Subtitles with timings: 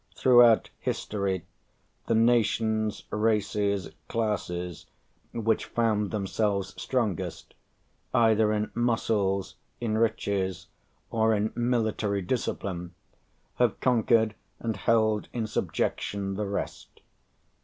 [0.15, 1.45] Throughout history,
[2.07, 4.87] the nations, races, classes,
[5.31, 7.53] which found themselves strongest,
[8.11, 10.65] either in muscles, in riches,
[11.11, 12.95] or in military discipline,
[13.57, 17.01] have conquered and held in subjection the rest.